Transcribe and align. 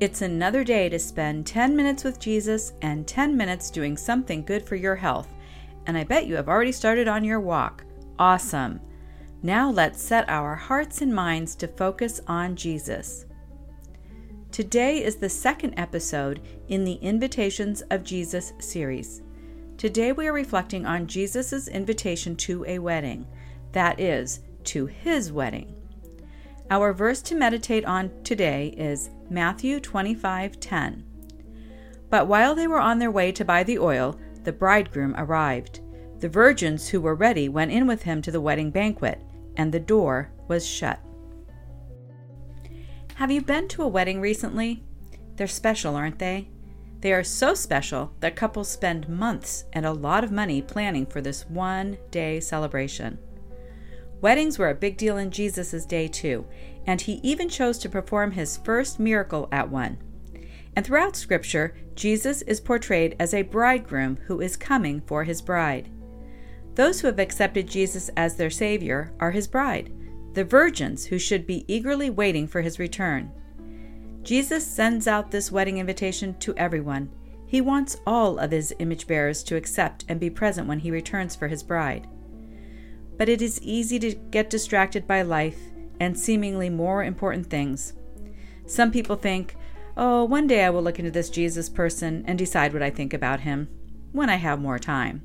It's 0.00 0.22
another 0.22 0.64
day 0.64 0.88
to 0.88 0.98
spend 0.98 1.46
10 1.46 1.76
minutes 1.76 2.04
with 2.04 2.18
Jesus 2.18 2.72
and 2.80 3.06
10 3.06 3.36
minutes 3.36 3.70
doing 3.70 3.98
something 3.98 4.42
good 4.46 4.66
for 4.66 4.74
your 4.74 4.96
health. 4.96 5.28
And 5.86 5.98
I 5.98 6.04
bet 6.04 6.26
you 6.26 6.36
have 6.36 6.48
already 6.48 6.72
started 6.72 7.06
on 7.06 7.22
your 7.22 7.38
walk. 7.38 7.84
Awesome. 8.18 8.80
Now 9.42 9.70
let's 9.70 10.00
set 10.00 10.26
our 10.30 10.56
hearts 10.56 11.02
and 11.02 11.14
minds 11.14 11.54
to 11.56 11.68
focus 11.68 12.18
on 12.26 12.56
Jesus. 12.56 13.26
Today 14.50 15.04
is 15.04 15.16
the 15.16 15.28
second 15.28 15.74
episode 15.76 16.40
in 16.68 16.82
the 16.82 16.94
Invitations 16.94 17.82
of 17.90 18.02
Jesus 18.02 18.54
series. 18.58 19.20
Today 19.76 20.12
we 20.12 20.26
are 20.26 20.32
reflecting 20.32 20.86
on 20.86 21.06
Jesus' 21.06 21.68
invitation 21.68 22.36
to 22.36 22.64
a 22.64 22.78
wedding, 22.78 23.26
that 23.72 24.00
is, 24.00 24.40
to 24.64 24.86
his 24.86 25.30
wedding. 25.30 25.74
Our 26.70 26.92
verse 26.92 27.20
to 27.22 27.34
meditate 27.34 27.84
on 27.84 28.12
today 28.22 28.68
is 28.78 29.10
Matthew 29.28 29.80
25:10. 29.80 31.02
But 32.08 32.28
while 32.28 32.54
they 32.54 32.68
were 32.68 32.78
on 32.78 33.00
their 33.00 33.10
way 33.10 33.32
to 33.32 33.44
buy 33.44 33.64
the 33.64 33.80
oil, 33.80 34.16
the 34.44 34.52
bridegroom 34.52 35.16
arrived. 35.18 35.80
The 36.20 36.28
virgins 36.28 36.88
who 36.88 37.00
were 37.00 37.16
ready 37.16 37.48
went 37.48 37.72
in 37.72 37.88
with 37.88 38.04
him 38.04 38.22
to 38.22 38.30
the 38.30 38.40
wedding 38.40 38.70
banquet, 38.70 39.20
and 39.56 39.72
the 39.72 39.80
door 39.80 40.30
was 40.46 40.64
shut. 40.64 41.00
Have 43.16 43.32
you 43.32 43.42
been 43.42 43.66
to 43.68 43.82
a 43.82 43.88
wedding 43.88 44.20
recently? 44.20 44.84
They're 45.34 45.48
special, 45.48 45.96
aren't 45.96 46.20
they? 46.20 46.50
They 47.00 47.12
are 47.12 47.24
so 47.24 47.52
special 47.52 48.12
that 48.20 48.36
couples 48.36 48.68
spend 48.68 49.08
months 49.08 49.64
and 49.72 49.84
a 49.84 49.92
lot 49.92 50.22
of 50.22 50.30
money 50.30 50.62
planning 50.62 51.06
for 51.06 51.20
this 51.20 51.48
one 51.48 51.98
day 52.12 52.38
celebration. 52.38 53.18
Weddings 54.20 54.58
were 54.58 54.68
a 54.68 54.74
big 54.74 54.98
deal 54.98 55.16
in 55.16 55.30
Jesus' 55.30 55.86
day, 55.86 56.06
too, 56.06 56.44
and 56.86 57.00
he 57.00 57.20
even 57.22 57.48
chose 57.48 57.78
to 57.78 57.88
perform 57.88 58.32
his 58.32 58.58
first 58.58 59.00
miracle 59.00 59.48
at 59.50 59.70
one. 59.70 59.96
And 60.76 60.86
throughout 60.86 61.16
Scripture, 61.16 61.74
Jesus 61.94 62.42
is 62.42 62.60
portrayed 62.60 63.16
as 63.18 63.32
a 63.32 63.42
bridegroom 63.42 64.18
who 64.26 64.40
is 64.40 64.56
coming 64.56 65.00
for 65.06 65.24
his 65.24 65.40
bride. 65.40 65.88
Those 66.74 67.00
who 67.00 67.06
have 67.06 67.18
accepted 67.18 67.66
Jesus 67.66 68.10
as 68.16 68.36
their 68.36 68.50
Savior 68.50 69.12
are 69.20 69.30
his 69.30 69.48
bride, 69.48 69.92
the 70.34 70.44
virgins 70.44 71.06
who 71.06 71.18
should 71.18 71.46
be 71.46 71.64
eagerly 71.66 72.10
waiting 72.10 72.46
for 72.46 72.60
his 72.60 72.78
return. 72.78 73.32
Jesus 74.22 74.66
sends 74.66 75.08
out 75.08 75.30
this 75.30 75.50
wedding 75.50 75.78
invitation 75.78 76.38
to 76.40 76.54
everyone. 76.56 77.10
He 77.46 77.62
wants 77.62 77.96
all 78.06 78.38
of 78.38 78.50
his 78.50 78.72
image 78.78 79.06
bearers 79.06 79.42
to 79.44 79.56
accept 79.56 80.04
and 80.08 80.20
be 80.20 80.30
present 80.30 80.68
when 80.68 80.78
he 80.78 80.90
returns 80.90 81.34
for 81.34 81.48
his 81.48 81.62
bride 81.62 82.06
but 83.20 83.28
it 83.28 83.42
is 83.42 83.60
easy 83.60 83.98
to 83.98 84.14
get 84.14 84.48
distracted 84.48 85.06
by 85.06 85.20
life 85.20 85.58
and 86.00 86.18
seemingly 86.18 86.70
more 86.70 87.04
important 87.04 87.50
things. 87.50 87.92
Some 88.64 88.90
people 88.90 89.14
think, 89.14 89.56
oh, 89.94 90.24
one 90.24 90.46
day 90.46 90.64
I 90.64 90.70
will 90.70 90.82
look 90.82 90.98
into 90.98 91.10
this 91.10 91.28
Jesus 91.28 91.68
person 91.68 92.24
and 92.26 92.38
decide 92.38 92.72
what 92.72 92.82
I 92.82 92.88
think 92.88 93.12
about 93.12 93.40
him 93.40 93.68
when 94.12 94.30
I 94.30 94.36
have 94.36 94.58
more 94.58 94.78
time. 94.78 95.22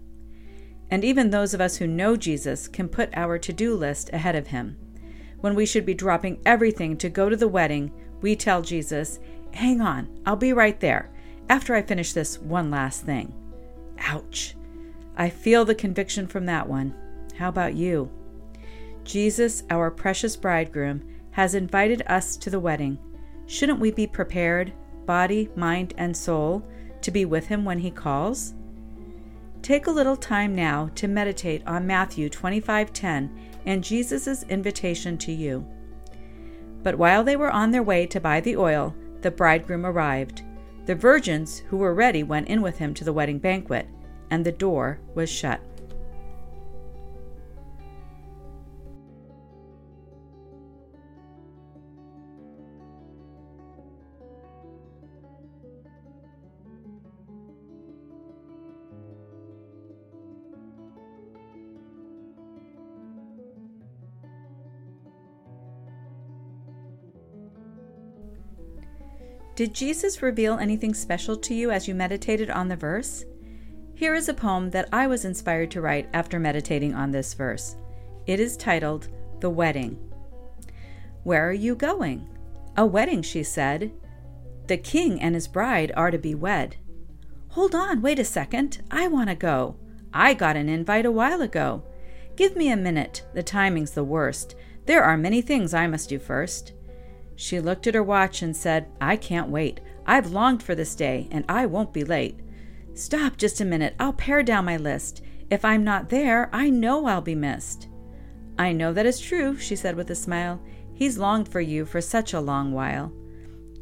And 0.92 1.06
even 1.06 1.30
those 1.30 1.54
of 1.54 1.62
us 1.62 1.78
who 1.78 1.88
know 1.88 2.18
Jesus 2.18 2.68
can 2.68 2.90
put 2.90 3.16
our 3.16 3.40
to 3.40 3.54
do 3.54 3.74
list 3.74 4.10
ahead 4.12 4.36
of 4.36 4.48
him. 4.48 4.76
When 5.40 5.56
we 5.56 5.66
should 5.66 5.86
be 5.86 5.94
dropping 5.94 6.42
everything 6.46 6.98
to 6.98 7.08
go 7.08 7.30
to 7.30 7.38
the 7.38 7.48
wedding, 7.48 7.94
we 8.20 8.36
tell 8.36 8.62
Jesus, 8.62 9.22
Hang 9.54 9.80
on, 9.80 10.20
I'll 10.26 10.36
be 10.36 10.52
right 10.52 10.82
there 10.82 11.14
after 11.48 11.74
I 11.74 11.82
finish 11.82 12.12
this 12.12 12.40
one 12.40 12.70
last 12.70 13.04
thing. 13.04 13.34
Ouch. 14.00 14.54
I 15.16 15.30
feel 15.30 15.64
the 15.64 15.74
conviction 15.74 16.28
from 16.28 16.46
that 16.48 16.68
one. 16.68 16.94
How 17.38 17.50
about 17.50 17.76
you? 17.76 18.10
Jesus, 19.04 19.64
our 19.70 19.92
precious 19.92 20.36
bridegroom, 20.36 21.04
has 21.32 21.54
invited 21.54 22.02
us 22.08 22.38
to 22.38 22.50
the 22.50 22.60
wedding. 22.60 22.98
Shouldn't 23.46 23.80
we 23.80 23.92
be 23.92 24.08
prepared, 24.08 24.74
body, 25.06 25.50
mind, 25.56 25.94
and 25.98 26.16
soul, 26.16 26.66
to 27.02 27.12
be 27.12 27.26
with 27.26 27.48
him 27.48 27.66
when 27.66 27.80
he 27.80 27.92
calls? 27.92 28.54
Take 29.62 29.88
a 29.88 29.92
little 29.92 30.16
time 30.16 30.56
now 30.56 30.90
to 30.96 31.08
meditate 31.08 31.62
on 31.68 31.86
Matthew 31.86 32.30
25:10 32.30 33.30
and 33.66 33.84
Jesus' 33.84 34.44
invitation 34.44 35.18
to 35.18 35.32
you. 35.32 35.66
But 36.84 36.98
while 36.98 37.24
they 37.24 37.36
were 37.36 37.52
on 37.52 37.72
their 37.72 37.84
way 37.84 38.06
to 38.08 38.20
buy 38.20 38.40
the 38.40 38.56
oil, 38.56 38.96
the 39.22 39.32
bridegroom 39.32 39.86
arrived. 39.86 40.44
The 40.86 40.96
virgins 40.96 41.64
who 41.70 41.78
were 41.78 41.96
ready 41.96 42.22
went 42.22 42.48
in 42.48 42.62
with 42.62 42.78
him 42.78 42.94
to 42.94 43.04
the 43.04 43.14
wedding 43.14 43.40
banquet, 43.40 43.88
and 44.30 44.46
the 44.46 44.52
door 44.52 45.00
was 45.16 45.30
shut. 45.30 45.60
Did 69.56 69.74
Jesus 69.74 70.22
reveal 70.22 70.58
anything 70.58 70.94
special 70.94 71.38
to 71.38 71.54
you 71.54 71.72
as 71.72 71.88
you 71.88 71.96
meditated 71.96 72.50
on 72.50 72.68
the 72.68 72.76
verse? 72.76 73.24
Here 73.94 74.14
is 74.14 74.28
a 74.28 74.34
poem 74.34 74.70
that 74.72 74.90
I 74.92 75.08
was 75.08 75.24
inspired 75.24 75.72
to 75.72 75.82
write 75.82 76.10
after 76.14 76.38
meditating 76.38 76.94
on 76.94 77.12
this 77.12 77.34
verse. 77.34 77.78
It 78.28 78.42
is 78.42 78.58
titled 78.58 79.08
The 79.40 79.50
Wedding. 79.50 79.98
Where 81.24 81.48
are 81.48 81.54
you 81.54 81.74
going? 81.74 82.28
A 82.76 82.86
wedding, 82.86 83.22
she 83.22 83.44
said. 83.44 83.94
The 84.68 84.76
king 84.76 85.22
and 85.22 85.34
his 85.34 85.48
bride 85.48 85.94
are 85.96 86.12
to 86.12 86.18
be 86.18 86.36
wed. 86.36 86.76
Hold 87.52 87.74
on, 87.74 88.02
wait 88.02 88.20
a 88.20 88.26
second. 88.26 88.84
I 88.92 89.08
want 89.08 89.30
to 89.30 89.36
go. 89.36 89.78
I 90.14 90.34
got 90.34 90.58
an 90.58 90.68
invite 90.68 91.06
a 91.06 91.12
while 91.12 91.42
ago. 91.42 91.84
Give 92.36 92.58
me 92.58 92.70
a 92.70 92.76
minute. 92.76 93.26
The 93.34 93.44
timing's 93.44 93.92
the 93.92 94.04
worst. 94.04 94.56
There 94.86 95.04
are 95.04 95.16
many 95.16 95.42
things 95.42 95.74
I 95.74 95.88
must 95.88 96.10
do 96.10 96.20
first. 96.20 96.74
She 97.36 97.60
looked 97.60 97.88
at 97.88 97.96
her 97.96 98.04
watch 98.04 98.42
and 98.42 98.56
said, 98.56 98.88
I 99.02 99.18
can't 99.18 99.50
wait. 99.50 99.82
I've 100.06 100.32
longed 100.32 100.64
for 100.64 100.76
this 100.76 100.96
day, 100.96 101.28
and 101.32 101.44
I 101.50 101.66
won't 101.66 101.94
be 101.94 102.04
late. 102.04 102.40
Stop 102.94 103.38
just 103.38 103.60
a 103.60 103.66
minute. 103.66 103.96
I'll 104.00 104.14
pare 104.14 104.44
down 104.44 104.66
my 104.66 104.78
list. 104.78 105.22
If 105.50 105.66
I'm 105.66 105.84
not 105.84 106.10
there, 106.10 106.50
I 106.54 106.70
know 106.70 107.06
I'll 107.06 107.22
be 107.22 107.36
missed. 107.36 107.88
I 108.58 108.72
know 108.72 108.94
that 108.94 109.06
is 109.06 109.20
true, 109.20 109.58
she 109.58 109.76
said 109.76 109.96
with 109.96 110.10
a 110.10 110.16
smile. 110.16 110.62
He's 110.94 111.18
longed 111.18 111.50
for 111.50 111.60
you 111.60 111.86
for 111.86 112.00
such 112.00 112.34
a 112.34 112.40
long 112.40 112.72
while. 112.72 113.12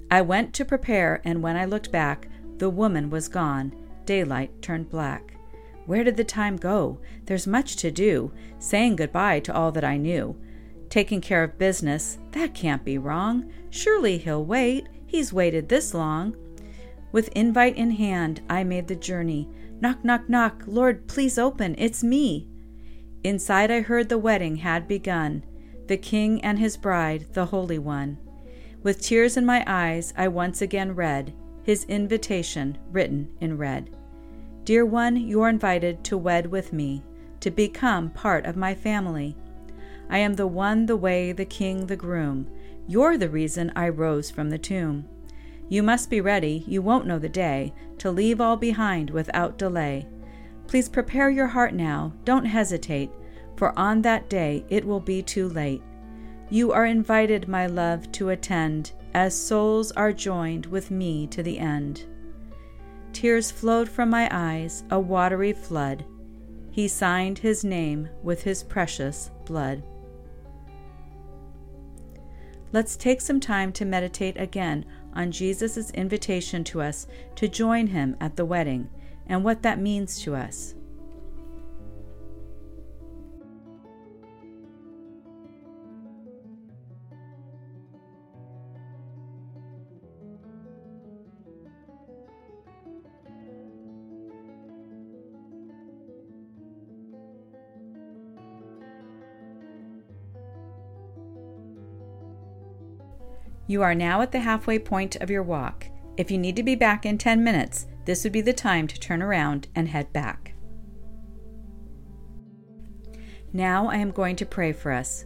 I 0.09 0.21
went 0.21 0.53
to 0.55 0.65
prepare, 0.65 1.21
and 1.23 1.43
when 1.43 1.55
I 1.55 1.65
looked 1.65 1.91
back, 1.91 2.27
the 2.57 2.69
woman 2.69 3.09
was 3.09 3.27
gone. 3.27 3.75
Daylight 4.05 4.61
turned 4.61 4.89
black. 4.89 5.35
Where 5.85 6.03
did 6.03 6.17
the 6.17 6.23
time 6.23 6.57
go? 6.57 6.99
There's 7.25 7.45
much 7.45 7.75
to 7.77 7.91
do, 7.91 8.31
saying 8.57 8.95
goodbye 8.95 9.41
to 9.41 9.53
all 9.53 9.71
that 9.73 9.83
I 9.83 9.97
knew. 9.97 10.35
Taking 10.93 11.21
care 11.21 11.43
of 11.43 11.57
business, 11.57 12.19
that 12.33 12.53
can't 12.53 12.85
be 12.85 12.99
wrong. 12.99 13.51
Surely 13.71 14.19
he'll 14.19 14.45
wait. 14.45 14.87
He's 15.07 15.33
waited 15.33 15.67
this 15.67 15.91
long. 15.91 16.35
With 17.11 17.29
invite 17.29 17.75
in 17.77 17.89
hand, 17.89 18.43
I 18.47 18.63
made 18.63 18.87
the 18.87 18.95
journey. 18.95 19.49
Knock, 19.81 20.05
knock, 20.05 20.29
knock. 20.29 20.61
Lord, 20.67 21.07
please 21.07 21.39
open. 21.39 21.73
It's 21.79 22.03
me. 22.03 22.47
Inside, 23.23 23.71
I 23.71 23.81
heard 23.81 24.07
the 24.07 24.19
wedding 24.19 24.57
had 24.57 24.87
begun 24.87 25.43
the 25.87 25.97
king 25.97 26.39
and 26.41 26.59
his 26.59 26.77
bride, 26.77 27.25
the 27.33 27.47
Holy 27.47 27.79
One. 27.79 28.19
With 28.83 29.01
tears 29.01 29.35
in 29.35 29.47
my 29.47 29.63
eyes, 29.65 30.13
I 30.15 30.27
once 30.27 30.61
again 30.61 30.93
read 30.93 31.33
his 31.63 31.85
invitation 31.85 32.77
written 32.91 33.35
in 33.41 33.57
red. 33.57 33.89
Dear 34.63 34.85
one, 34.85 35.17
you're 35.17 35.49
invited 35.49 36.03
to 36.03 36.19
wed 36.19 36.45
with 36.45 36.71
me, 36.71 37.01
to 37.39 37.49
become 37.49 38.11
part 38.11 38.45
of 38.45 38.55
my 38.55 38.75
family. 38.75 39.35
I 40.09 40.17
am 40.19 40.33
the 40.35 40.47
one, 40.47 40.85
the 40.85 40.97
way, 40.97 41.31
the 41.31 41.45
king, 41.45 41.87
the 41.87 41.95
groom. 41.95 42.47
You're 42.87 43.17
the 43.17 43.29
reason 43.29 43.71
I 43.75 43.89
rose 43.89 44.29
from 44.29 44.49
the 44.49 44.57
tomb. 44.57 45.07
You 45.69 45.81
must 45.81 46.09
be 46.09 46.21
ready, 46.21 46.63
you 46.67 46.81
won't 46.81 47.07
know 47.07 47.19
the 47.19 47.29
day, 47.29 47.73
to 47.99 48.11
leave 48.11 48.41
all 48.41 48.57
behind 48.57 49.09
without 49.09 49.57
delay. 49.57 50.07
Please 50.67 50.89
prepare 50.89 51.29
your 51.29 51.47
heart 51.47 51.73
now, 51.73 52.13
don't 52.25 52.45
hesitate, 52.45 53.09
for 53.55 53.77
on 53.77 54.01
that 54.01 54.29
day 54.29 54.65
it 54.69 54.85
will 54.85 54.99
be 54.99 55.21
too 55.21 55.47
late. 55.49 55.81
You 56.49 56.71
are 56.71 56.85
invited, 56.85 57.47
my 57.47 57.67
love, 57.67 58.11
to 58.13 58.29
attend, 58.29 58.91
as 59.13 59.35
souls 59.35 59.91
are 59.93 60.11
joined 60.11 60.65
with 60.67 60.91
me 60.91 61.27
to 61.27 61.41
the 61.41 61.59
end. 61.59 62.05
Tears 63.13 63.51
flowed 63.51 63.87
from 63.87 64.09
my 64.09 64.27
eyes, 64.31 64.83
a 64.91 64.99
watery 64.99 65.53
flood. 65.53 66.05
He 66.73 66.87
signed 66.87 67.37
his 67.37 67.63
name 67.63 68.09
with 68.23 68.41
his 68.41 68.63
precious 68.63 69.29
blood. 69.45 69.83
Let's 72.71 72.97
take 72.97 73.21
some 73.21 73.39
time 73.39 73.71
to 73.73 73.85
meditate 73.85 74.37
again 74.37 74.83
on 75.13 75.29
Jesus' 75.29 75.91
invitation 75.91 76.63
to 76.63 76.81
us 76.81 77.05
to 77.35 77.47
join 77.47 77.85
him 77.85 78.17
at 78.19 78.35
the 78.35 78.45
wedding 78.45 78.89
and 79.27 79.43
what 79.43 79.61
that 79.61 79.79
means 79.79 80.19
to 80.21 80.33
us. 80.33 80.73
You 103.65 103.81
are 103.81 103.95
now 103.95 104.21
at 104.21 104.31
the 104.31 104.39
halfway 104.39 104.77
point 104.77 105.15
of 105.17 105.29
your 105.29 105.43
walk. 105.43 105.87
If 106.17 106.29
you 106.29 106.37
need 106.37 106.55
to 106.57 106.63
be 106.63 106.75
back 106.75 107.05
in 107.05 107.17
10 107.17 107.43
minutes, 107.43 107.87
this 108.05 108.23
would 108.23 108.33
be 108.33 108.41
the 108.41 108.53
time 108.53 108.87
to 108.87 108.99
turn 108.99 109.21
around 109.21 109.67
and 109.73 109.87
head 109.87 110.11
back. 110.11 110.53
Now 113.53 113.87
I 113.87 113.97
am 113.97 114.11
going 114.11 114.35
to 114.37 114.45
pray 114.45 114.73
for 114.73 114.91
us. 114.91 115.25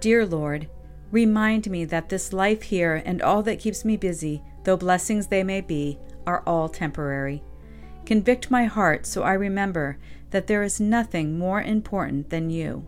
Dear 0.00 0.24
Lord, 0.24 0.68
remind 1.10 1.68
me 1.68 1.84
that 1.86 2.08
this 2.08 2.32
life 2.32 2.62
here 2.62 3.02
and 3.04 3.20
all 3.22 3.42
that 3.42 3.58
keeps 3.58 3.84
me 3.84 3.96
busy, 3.96 4.42
though 4.64 4.76
blessings 4.76 5.26
they 5.26 5.42
may 5.42 5.60
be, 5.60 5.98
are 6.26 6.42
all 6.46 6.68
temporary. 6.68 7.42
Convict 8.06 8.50
my 8.50 8.66
heart 8.66 9.04
so 9.06 9.22
I 9.22 9.32
remember 9.32 9.98
that 10.30 10.46
there 10.46 10.62
is 10.62 10.78
nothing 10.78 11.38
more 11.38 11.60
important 11.60 12.30
than 12.30 12.50
you. 12.50 12.86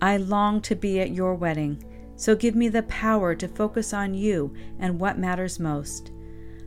I 0.00 0.16
long 0.16 0.60
to 0.62 0.74
be 0.74 1.00
at 1.00 1.12
your 1.12 1.34
wedding 1.34 1.84
so 2.22 2.36
give 2.36 2.54
me 2.54 2.68
the 2.68 2.84
power 2.84 3.34
to 3.34 3.48
focus 3.48 3.92
on 3.92 4.14
you 4.14 4.54
and 4.78 5.00
what 5.00 5.18
matters 5.18 5.58
most. 5.58 6.12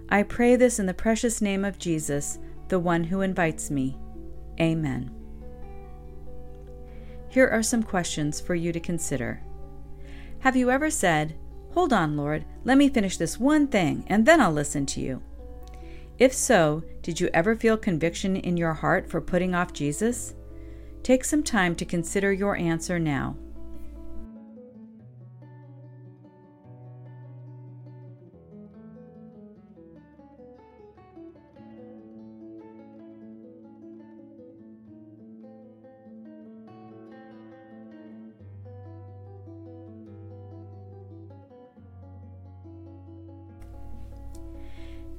I 0.09 0.21
pray 0.21 0.57
this 0.57 0.79
in 0.79 0.85
the 0.85 0.93
precious 0.93 1.41
name 1.41 1.63
of 1.63 1.79
Jesus, 1.79 2.39
the 2.67 2.77
one 2.77 3.05
who 3.05 3.21
invites 3.21 3.71
me. 3.71 3.97
Amen. 4.59 5.09
Here 7.29 7.47
are 7.47 7.63
some 7.63 7.83
questions 7.83 8.41
for 8.41 8.53
you 8.53 8.73
to 8.73 8.81
consider. 8.81 9.41
Have 10.39 10.57
you 10.57 10.69
ever 10.69 10.89
said, 10.89 11.37
Hold 11.71 11.93
on, 11.93 12.17
Lord, 12.17 12.43
let 12.65 12.77
me 12.77 12.89
finish 12.89 13.15
this 13.15 13.39
one 13.39 13.67
thing, 13.67 14.03
and 14.07 14.25
then 14.25 14.41
I'll 14.41 14.51
listen 14.51 14.85
to 14.87 14.99
you? 14.99 15.23
If 16.19 16.33
so, 16.33 16.83
did 17.01 17.21
you 17.21 17.29
ever 17.33 17.55
feel 17.55 17.77
conviction 17.77 18.35
in 18.35 18.57
your 18.57 18.73
heart 18.73 19.09
for 19.09 19.21
putting 19.21 19.55
off 19.55 19.71
Jesus? 19.71 20.33
Take 21.01 21.23
some 21.23 21.43
time 21.43 21.75
to 21.77 21.85
consider 21.85 22.33
your 22.33 22.57
answer 22.57 22.99
now. 22.99 23.37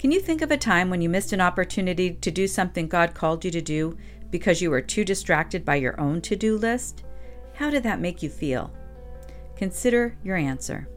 Can 0.07 0.13
you 0.13 0.21
think 0.21 0.41
of 0.41 0.53
a 0.53 0.57
time 0.57 0.89
when 0.89 1.01
you 1.01 1.09
missed 1.09 1.33
an 1.33 1.41
opportunity 1.41 2.13
to 2.13 2.31
do 2.31 2.47
something 2.47 2.87
God 2.87 3.13
called 3.13 3.45
you 3.45 3.51
to 3.51 3.61
do 3.61 3.99
because 4.31 4.63
you 4.63 4.71
were 4.71 4.81
too 4.81 5.05
distracted 5.05 5.65
by 5.65 5.75
your 5.75 6.01
own 6.01 6.21
to 6.21 6.37
do 6.37 6.57
list? 6.57 7.03
How 7.55 7.71
did 7.71 7.83
that 7.83 7.99
make 7.99 8.23
you 8.23 8.31
feel? 8.31 8.73
Consider 9.57 10.17
your 10.23 10.37
answer. 10.37 10.89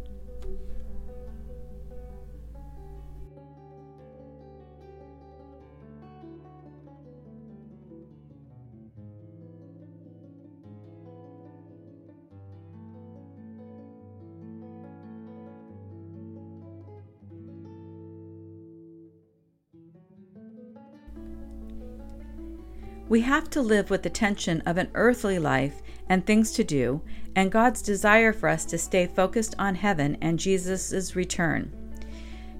We 23.09 23.21
have 23.21 23.49
to 23.49 23.61
live 23.61 23.89
with 23.89 24.03
the 24.03 24.09
tension 24.11 24.61
of 24.67 24.77
an 24.77 24.91
earthly 24.93 25.39
life 25.39 25.81
and 26.07 26.23
things 26.23 26.51
to 26.51 26.63
do, 26.63 27.01
and 27.35 27.51
God's 27.51 27.81
desire 27.81 28.31
for 28.31 28.47
us 28.47 28.65
to 28.65 28.77
stay 28.77 29.07
focused 29.07 29.55
on 29.57 29.73
heaven 29.73 30.15
and 30.21 30.37
Jesus' 30.37 31.15
return. 31.15 31.73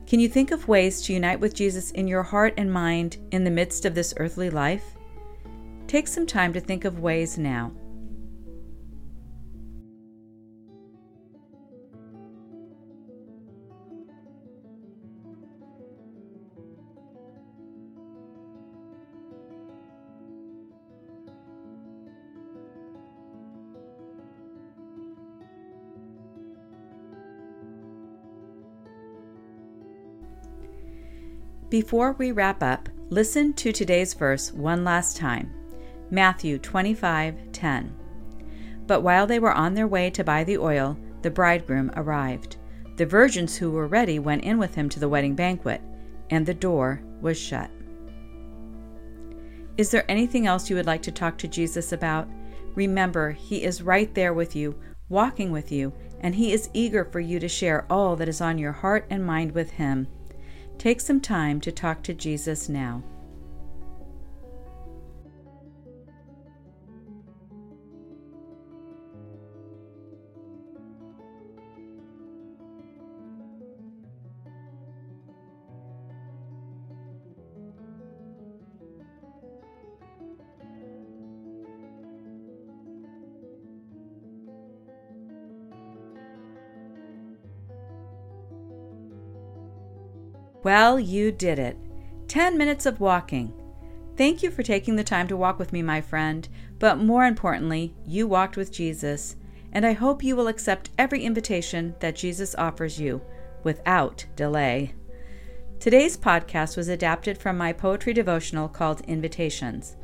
Can 0.07 0.19
you 0.19 0.28
think 0.28 0.50
of 0.50 0.68
ways 0.68 1.04
to 1.04 1.13
unite 1.13 1.40
with 1.40 1.54
Jesus 1.54 1.92
in 1.92 2.07
your 2.07 2.24
heart 2.24 2.56
and 2.57 2.74
mind 2.74 3.18
in 3.31 3.44
the 3.44 3.51
midst 3.51 3.86
of 3.86 3.94
this 3.94 4.16
earthly 4.18 4.50
life? 4.50 4.84
Take 5.86 6.07
some 6.07 6.25
time 6.25 6.51
to 6.54 6.60
think 6.60 6.84
of 6.84 7.00
ways 7.00 7.38
now. 7.38 7.72
Before 31.69 32.13
we 32.13 32.31
wrap 32.31 32.63
up, 32.63 32.89
listen 33.12 33.54
to 33.54 33.71
today's 33.71 34.16
verse 34.16 34.51
one 34.51 34.83
last 34.83 35.18
time. 35.18 35.54
Matthew 36.10 36.57
25:10. 36.57 37.92
But 38.88 39.01
while 39.01 39.27
they 39.27 39.38
were 39.38 39.54
on 39.54 39.75
their 39.75 39.88
way 39.88 40.10
to 40.10 40.24
buy 40.24 40.44
the 40.44 40.57
oil, 40.57 40.98
the 41.21 41.30
bridegroom 41.30 41.92
arrived. 41.95 42.57
The 42.95 43.06
virgins 43.06 43.56
who 43.56 43.69
were 43.69 43.86
ready 43.86 44.18
went 44.18 44.44
in 44.45 44.57
with 44.57 44.74
him 44.74 44.89
to 44.89 45.00
the 45.00 45.10
wedding 45.10 45.36
banquet, 45.36 45.80
and 46.31 46.44
the 46.44 46.56
door 46.56 47.04
was 47.21 47.38
shut. 47.38 47.69
Is 49.77 49.91
there 49.91 50.10
anything 50.10 50.48
else 50.48 50.72
you 50.72 50.75
would 50.75 50.88
like 50.88 51.03
to 51.03 51.12
talk 51.12 51.38
to 51.38 51.48
Jesus 51.48 51.91
about? 51.91 52.27
Remember, 52.74 53.29
he 53.29 53.63
is 53.63 53.84
right 53.84 54.12
there 54.15 54.34
with 54.34 54.55
you, 54.55 54.74
walking 55.08 55.51
with 55.51 55.72
you, 55.72 55.93
and 56.20 56.34
he 56.34 56.51
is 56.51 56.72
eager 56.74 57.05
for 57.05 57.20
you 57.20 57.39
to 57.39 57.48
share 57.48 57.86
all 57.91 58.15
that 58.15 58.27
is 58.27 58.41
on 58.41 58.58
your 58.58 58.72
heart 58.72 59.05
and 59.12 59.24
mind 59.24 59.51
with 59.51 59.70
him. 59.70 60.08
Take 60.79 61.01
some 61.01 61.19
time 61.19 61.59
to 61.62 61.74
talk 61.74 62.03
to 62.03 62.13
Jesus 62.13 62.69
now. 62.69 63.03
Well, 90.63 91.00
you 91.00 91.32
did 91.32 91.58
it. 91.58 91.78
10 92.28 92.58
minutes 92.58 92.86
of 92.86 93.00
walking. 93.00 93.54
Thank 94.18 94.44
you 94.44 94.51
for 94.51 94.62
taking 94.62 94.98
the 94.98 95.04
time 95.04 95.28
to 95.30 95.38
walk 95.38 95.58
with 95.58 95.72
me, 95.72 95.82
my 95.82 96.01
friend, 96.01 96.48
but 96.80 96.98
more 96.98 97.25
importantly, 97.25 97.96
you 98.06 98.28
walked 98.28 98.58
with 98.58 98.72
Jesus, 98.72 99.38
and 99.72 99.86
I 99.86 99.94
hope 99.94 100.22
you 100.22 100.36
will 100.36 100.50
accept 100.50 100.89
every 100.98 101.24
invitation 101.24 101.96
that 102.01 102.18
Jesus 102.18 102.56
offers 102.56 103.00
you 103.00 103.22
without 103.63 104.25
delay. 104.36 104.94
Today's 105.80 106.18
podcast 106.18 106.75
was 106.75 106.89
adapted 106.89 107.38
from 107.38 107.58
my 107.58 107.72
poetry 107.72 108.12
devotional 108.12 108.68
called 108.68 109.00
Invitations. 109.08 109.96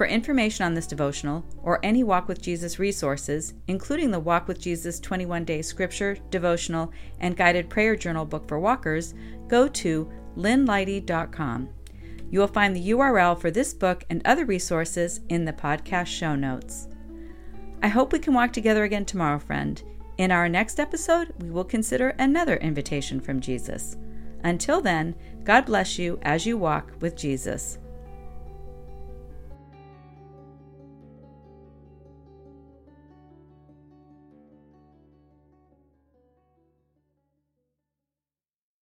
For 0.00 0.06
information 0.06 0.64
on 0.64 0.72
this 0.72 0.86
devotional 0.86 1.44
or 1.62 1.78
any 1.82 2.04
Walk 2.04 2.26
with 2.26 2.40
Jesus 2.40 2.78
resources, 2.78 3.52
including 3.68 4.10
the 4.10 4.18
Walk 4.18 4.48
with 4.48 4.58
Jesus 4.58 4.98
21 4.98 5.44
Day 5.44 5.60
Scripture, 5.60 6.16
Devotional, 6.30 6.90
and 7.18 7.36
Guided 7.36 7.68
Prayer 7.68 7.94
Journal 7.94 8.24
book 8.24 8.48
for 8.48 8.58
walkers, 8.58 9.12
go 9.46 9.68
to 9.68 10.10
lynneleite.com. 10.38 11.68
You 12.30 12.40
will 12.40 12.46
find 12.46 12.74
the 12.74 12.88
URL 12.92 13.38
for 13.38 13.50
this 13.50 13.74
book 13.74 14.04
and 14.08 14.22
other 14.24 14.46
resources 14.46 15.20
in 15.28 15.44
the 15.44 15.52
podcast 15.52 16.06
show 16.06 16.34
notes. 16.34 16.88
I 17.82 17.88
hope 17.88 18.14
we 18.14 18.20
can 18.20 18.32
walk 18.32 18.54
together 18.54 18.84
again 18.84 19.04
tomorrow, 19.04 19.38
friend. 19.38 19.82
In 20.16 20.32
our 20.32 20.48
next 20.48 20.80
episode, 20.80 21.34
we 21.40 21.50
will 21.50 21.62
consider 21.62 22.14
another 22.18 22.56
invitation 22.56 23.20
from 23.20 23.38
Jesus. 23.38 23.98
Until 24.44 24.80
then, 24.80 25.14
God 25.44 25.66
bless 25.66 25.98
you 25.98 26.18
as 26.22 26.46
you 26.46 26.56
walk 26.56 26.90
with 27.00 27.16
Jesus. 27.16 27.76